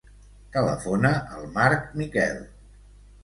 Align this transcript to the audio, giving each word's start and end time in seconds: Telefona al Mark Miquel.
Telefona 0.55 1.11
al 1.37 1.45
Mark 1.57 1.93
Miquel. 2.01 2.39